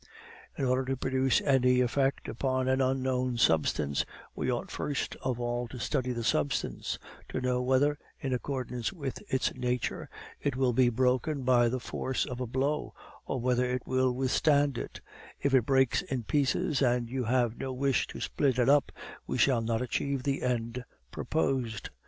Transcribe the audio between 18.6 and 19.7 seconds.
up, we shall